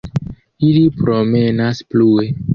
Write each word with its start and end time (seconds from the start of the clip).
Ili 0.69 0.81
promenas 1.03 1.85
plue. 1.93 2.29